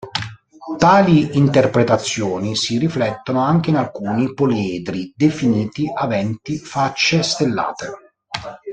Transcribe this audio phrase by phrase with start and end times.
[0.79, 7.91] Tali interpretazioni si riflettono anche in alcuni poliedri definiti aventi facce stellate.